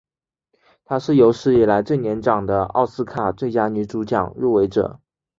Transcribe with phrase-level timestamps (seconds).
[0.83, 4.99] 她是有史以来最年长的奥斯卡最佳女主角奖入围者。